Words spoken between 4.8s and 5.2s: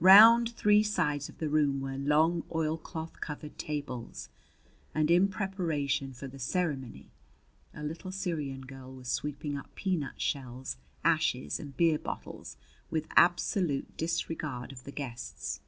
and